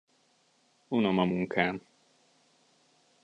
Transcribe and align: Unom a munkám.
Unom 0.87 1.19
a 1.19 1.25
munkám. 1.25 1.81